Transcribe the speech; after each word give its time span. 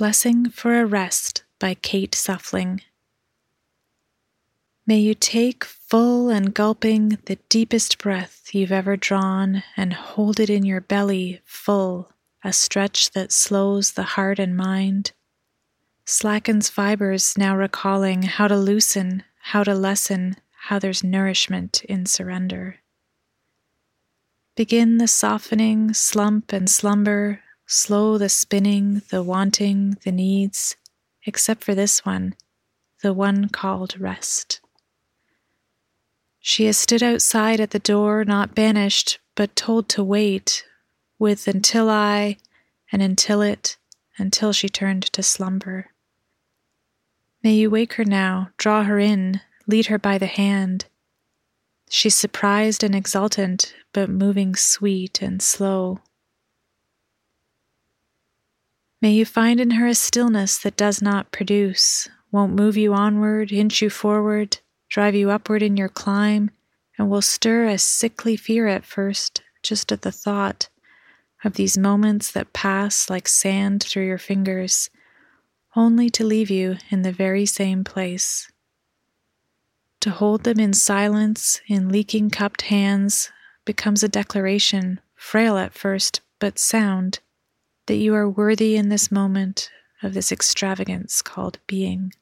Blessing 0.00 0.48
for 0.48 0.80
a 0.80 0.86
Rest 0.86 1.44
by 1.58 1.74
Kate 1.74 2.14
Suffling. 2.14 2.80
May 4.86 4.96
you 4.96 5.14
take 5.14 5.62
full 5.62 6.30
and 6.30 6.54
gulping 6.54 7.18
the 7.26 7.36
deepest 7.50 7.98
breath 7.98 8.54
you've 8.54 8.72
ever 8.72 8.96
drawn 8.96 9.62
and 9.76 9.92
hold 9.92 10.40
it 10.40 10.48
in 10.48 10.64
your 10.64 10.80
belly 10.80 11.42
full, 11.44 12.14
a 12.42 12.50
stretch 12.50 13.10
that 13.10 13.30
slows 13.30 13.92
the 13.92 14.16
heart 14.16 14.38
and 14.38 14.56
mind, 14.56 15.12
slackens 16.06 16.70
fibers 16.70 17.36
now 17.36 17.54
recalling 17.54 18.22
how 18.22 18.48
to 18.48 18.56
loosen, 18.56 19.22
how 19.52 19.62
to 19.62 19.74
lessen, 19.74 20.36
how 20.62 20.78
there's 20.78 21.04
nourishment 21.04 21.84
in 21.84 22.06
surrender. 22.06 22.76
Begin 24.56 24.96
the 24.96 25.06
softening, 25.06 25.92
slump 25.92 26.54
and 26.54 26.70
slumber 26.70 27.42
Slow 27.72 28.18
the 28.18 28.28
spinning, 28.28 29.02
the 29.10 29.22
wanting, 29.22 29.96
the 30.02 30.10
needs, 30.10 30.74
except 31.24 31.62
for 31.62 31.72
this 31.72 32.04
one, 32.04 32.34
the 33.00 33.12
one 33.12 33.48
called 33.48 33.96
rest. 34.00 34.60
She 36.40 36.64
has 36.64 36.76
stood 36.76 37.00
outside 37.00 37.60
at 37.60 37.70
the 37.70 37.78
door, 37.78 38.24
not 38.24 38.56
banished, 38.56 39.20
but 39.36 39.54
told 39.54 39.88
to 39.90 40.02
wait, 40.02 40.64
with 41.16 41.46
until 41.46 41.88
I, 41.88 42.38
and 42.90 43.02
until 43.02 43.40
it, 43.40 43.76
until 44.18 44.52
she 44.52 44.68
turned 44.68 45.04
to 45.04 45.22
slumber. 45.22 45.92
May 47.40 47.52
you 47.52 47.70
wake 47.70 47.92
her 47.92 48.04
now, 48.04 48.50
draw 48.56 48.82
her 48.82 48.98
in, 48.98 49.42
lead 49.68 49.86
her 49.86 49.98
by 49.98 50.18
the 50.18 50.26
hand. 50.26 50.86
She's 51.88 52.16
surprised 52.16 52.82
and 52.82 52.96
exultant, 52.96 53.76
but 53.92 54.10
moving 54.10 54.56
sweet 54.56 55.22
and 55.22 55.40
slow 55.40 56.00
May 59.02 59.12
you 59.12 59.24
find 59.24 59.60
in 59.60 59.70
her 59.72 59.86
a 59.86 59.94
stillness 59.94 60.58
that 60.58 60.76
does 60.76 61.00
not 61.00 61.32
produce, 61.32 62.06
won't 62.30 62.52
move 62.52 62.76
you 62.76 62.92
onward, 62.92 63.50
inch 63.50 63.80
you 63.80 63.88
forward, 63.88 64.58
drive 64.90 65.14
you 65.14 65.30
upward 65.30 65.62
in 65.62 65.78
your 65.78 65.88
climb, 65.88 66.50
and 66.98 67.08
will 67.08 67.22
stir 67.22 67.64
a 67.64 67.78
sickly 67.78 68.36
fear 68.36 68.66
at 68.66 68.84
first, 68.84 69.40
just 69.62 69.90
at 69.90 70.02
the 70.02 70.12
thought 70.12 70.68
of 71.42 71.54
these 71.54 71.78
moments 71.78 72.30
that 72.32 72.52
pass 72.52 73.08
like 73.08 73.26
sand 73.26 73.82
through 73.82 74.04
your 74.04 74.18
fingers, 74.18 74.90
only 75.74 76.10
to 76.10 76.22
leave 76.22 76.50
you 76.50 76.76
in 76.90 77.00
the 77.00 77.12
very 77.12 77.46
same 77.46 77.84
place. 77.84 78.52
To 80.00 80.10
hold 80.10 80.44
them 80.44 80.60
in 80.60 80.74
silence, 80.74 81.62
in 81.66 81.88
leaking 81.88 82.28
cupped 82.28 82.62
hands, 82.62 83.32
becomes 83.64 84.02
a 84.02 84.08
declaration, 84.08 85.00
frail 85.14 85.56
at 85.56 85.72
first, 85.72 86.20
but 86.38 86.58
sound 86.58 87.20
that 87.90 87.96
you 87.96 88.14
are 88.14 88.30
worthy 88.30 88.76
in 88.76 88.88
this 88.88 89.10
moment 89.10 89.68
of 90.00 90.14
this 90.14 90.30
extravagance 90.30 91.22
called 91.22 91.58
being. 91.66 92.12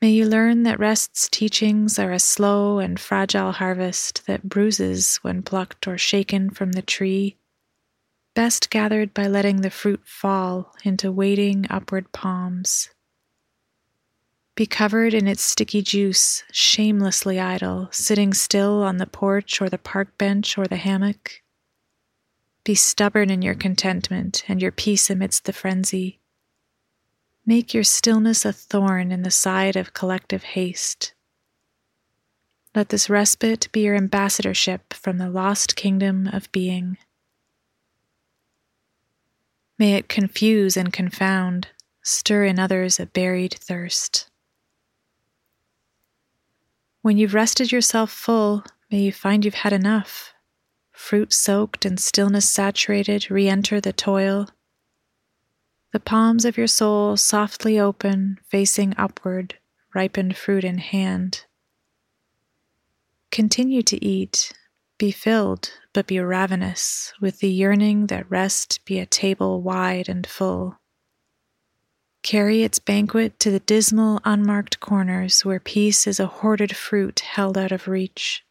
May 0.00 0.12
you 0.12 0.24
learn 0.24 0.62
that 0.62 0.78
rest's 0.78 1.28
teachings 1.28 1.98
are 1.98 2.12
a 2.12 2.18
slow 2.18 2.78
and 2.78 2.98
fragile 2.98 3.52
harvest 3.52 4.26
that 4.26 4.48
bruises 4.48 5.16
when 5.16 5.42
plucked 5.42 5.86
or 5.86 5.98
shaken 5.98 6.48
from 6.48 6.72
the 6.72 6.80
tree, 6.80 7.36
best 8.32 8.70
gathered 8.70 9.12
by 9.12 9.26
letting 9.26 9.60
the 9.60 9.68
fruit 9.68 10.00
fall 10.06 10.74
into 10.82 11.12
waiting 11.12 11.66
upward 11.68 12.10
palms. 12.12 12.88
Be 14.54 14.64
covered 14.64 15.12
in 15.12 15.28
its 15.28 15.42
sticky 15.42 15.82
juice, 15.82 16.42
shamelessly 16.50 17.38
idle, 17.38 17.90
sitting 17.92 18.32
still 18.32 18.82
on 18.82 18.96
the 18.96 19.04
porch 19.04 19.60
or 19.60 19.68
the 19.68 19.76
park 19.76 20.16
bench 20.16 20.56
or 20.56 20.66
the 20.66 20.76
hammock 20.76 21.42
be 22.66 22.74
stubborn 22.74 23.30
in 23.30 23.42
your 23.42 23.54
contentment 23.54 24.42
and 24.48 24.60
your 24.60 24.72
peace 24.72 25.08
amidst 25.08 25.44
the 25.44 25.52
frenzy. 25.52 26.18
Make 27.46 27.72
your 27.72 27.84
stillness 27.84 28.44
a 28.44 28.52
thorn 28.52 29.12
in 29.12 29.22
the 29.22 29.30
side 29.30 29.76
of 29.76 29.94
collective 29.94 30.42
haste. 30.42 31.14
Let 32.74 32.88
this 32.88 33.08
respite 33.08 33.68
be 33.70 33.82
your 33.82 33.94
ambassadorship 33.94 34.92
from 34.92 35.18
the 35.18 35.30
lost 35.30 35.76
kingdom 35.76 36.26
of 36.32 36.50
being. 36.50 36.98
May 39.78 39.94
it 39.94 40.08
confuse 40.08 40.76
and 40.76 40.92
confound, 40.92 41.68
stir 42.02 42.46
in 42.46 42.58
others 42.58 42.98
a 42.98 43.06
buried 43.06 43.54
thirst. 43.54 44.28
When 47.02 47.16
you've 47.16 47.34
rested 47.34 47.70
yourself 47.70 48.10
full, 48.10 48.64
may 48.90 49.02
you 49.02 49.12
find 49.12 49.44
you've 49.44 49.54
had 49.54 49.72
enough 49.72 50.32
fruit 50.96 51.32
soaked 51.32 51.84
and 51.84 52.00
stillness 52.00 52.48
saturated, 52.48 53.30
re 53.30 53.48
enter 53.48 53.80
the 53.80 53.92
toil. 53.92 54.48
The 55.92 56.00
palms 56.00 56.44
of 56.44 56.56
your 56.56 56.66
soul 56.66 57.16
softly 57.16 57.78
open, 57.78 58.38
facing 58.48 58.94
upward, 58.96 59.56
ripened 59.94 60.36
fruit 60.36 60.64
in 60.64 60.78
hand. 60.78 61.44
Continue 63.30 63.82
to 63.82 64.02
eat, 64.04 64.52
be 64.98 65.10
filled, 65.10 65.70
but 65.92 66.06
be 66.06 66.18
ravenous, 66.18 67.12
with 67.20 67.40
the 67.40 67.50
yearning 67.50 68.06
that 68.06 68.30
rest 68.30 68.84
be 68.86 68.98
a 68.98 69.06
table 69.06 69.60
wide 69.60 70.08
and 70.08 70.26
full. 70.26 70.78
Carry 72.22 72.62
its 72.62 72.78
banquet 72.78 73.38
to 73.40 73.50
the 73.50 73.60
dismal, 73.60 74.20
unmarked 74.24 74.80
corners 74.80 75.44
where 75.44 75.60
peace 75.60 76.06
is 76.06 76.18
a 76.18 76.26
hoarded 76.26 76.74
fruit 76.74 77.20
held 77.20 77.58
out 77.58 77.72
of 77.72 77.86
reach. 77.86 78.45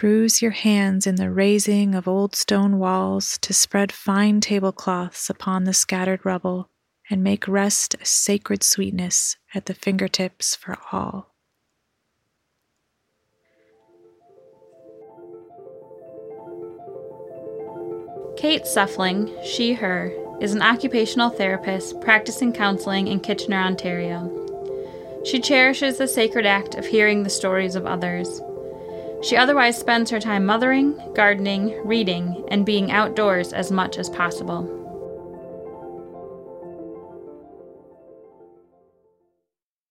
Bruise 0.00 0.40
your 0.40 0.52
hands 0.52 1.06
in 1.06 1.16
the 1.16 1.30
raising 1.30 1.94
of 1.94 2.08
old 2.08 2.34
stone 2.34 2.78
walls 2.78 3.36
to 3.42 3.52
spread 3.52 3.92
fine 3.92 4.40
tablecloths 4.40 5.28
upon 5.28 5.64
the 5.64 5.74
scattered 5.74 6.24
rubble 6.24 6.70
and 7.10 7.22
make 7.22 7.46
rest 7.46 7.94
a 8.00 8.06
sacred 8.06 8.62
sweetness 8.62 9.36
at 9.54 9.66
the 9.66 9.74
fingertips 9.74 10.56
for 10.56 10.78
all. 10.90 11.34
Kate 18.38 18.66
Suffling, 18.66 19.30
she, 19.44 19.74
her, 19.74 20.10
is 20.40 20.54
an 20.54 20.62
occupational 20.62 21.28
therapist 21.28 22.00
practicing 22.00 22.54
counseling 22.54 23.06
in 23.06 23.20
Kitchener, 23.20 23.58
Ontario. 23.58 24.34
She 25.26 25.40
cherishes 25.40 25.98
the 25.98 26.08
sacred 26.08 26.46
act 26.46 26.74
of 26.74 26.86
hearing 26.86 27.22
the 27.22 27.28
stories 27.28 27.74
of 27.74 27.84
others 27.84 28.40
she 29.22 29.36
otherwise 29.36 29.76
spends 29.76 30.10
her 30.10 30.20
time 30.20 30.46
mothering, 30.46 30.98
gardening, 31.14 31.78
reading, 31.86 32.44
and 32.48 32.64
being 32.64 32.90
outdoors 32.90 33.52
as 33.52 33.70
much 33.70 33.98
as 33.98 34.08
possible. 34.08 34.79